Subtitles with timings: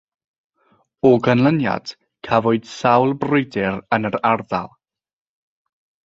[1.09, 1.91] O ganlyniad,
[2.27, 4.73] cafwyd sawl brwydr yn yr ardal.